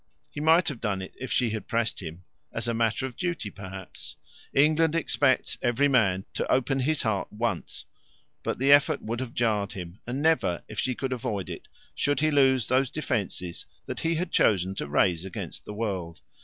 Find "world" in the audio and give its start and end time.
15.75-16.21